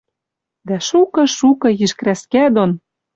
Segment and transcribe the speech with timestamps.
[0.67, 2.71] Дӓ шукы, шукы йиш крӓскӓ дон